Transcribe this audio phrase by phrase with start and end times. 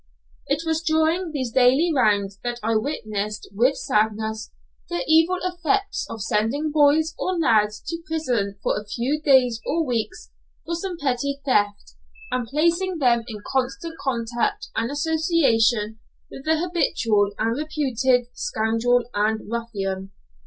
[0.47, 4.49] It was during these daily rounds that I witnessed with sadness
[4.89, 9.85] the evil effects of sending boys or lads to prison for a few days or
[9.85, 10.31] weeks
[10.65, 11.93] for some petty theft,
[12.31, 15.99] and placing them in constant contact and association
[16.31, 20.13] with the habitual and reputed scoundrel and ruffian.